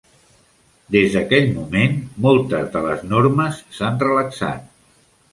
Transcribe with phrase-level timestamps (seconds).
[0.93, 1.93] Des d'aquell moment,
[2.25, 4.65] moltes de les normes s'han relaxat.